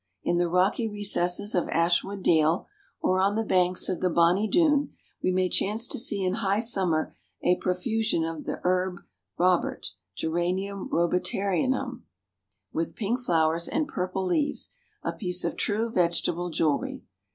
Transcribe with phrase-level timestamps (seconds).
[0.23, 2.65] In the rocky recesses of Ashwood Dale,
[3.01, 6.59] or on the banks of the 'bonny Doon,' we may chance to see in high
[6.59, 9.01] summer a profusion of the Herb
[9.37, 12.01] Robert, Geranium Robertianum,
[12.73, 14.71] with pink flowers and purple leaves,
[15.03, 17.03] a piece of true vegetable jewelry.